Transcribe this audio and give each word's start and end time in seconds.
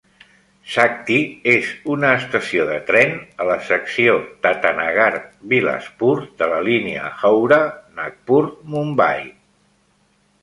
Sakti 0.75 1.17
és 1.49 1.67
una 1.95 2.13
estació 2.21 2.63
de 2.69 2.77
tren 2.87 3.11
a 3.43 3.45
la 3.49 3.57
secció 3.67 4.15
Tatanagar-Bilaspur 4.47 6.15
de 6.41 6.47
la 6.53 6.61
línia 6.71 7.03
Howrah-Nagpur-Mumbai. 7.31 9.21